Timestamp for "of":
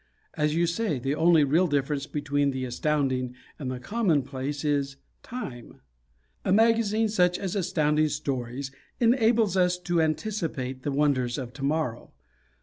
11.37-11.53